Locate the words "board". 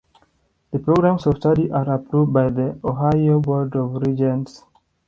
3.39-3.75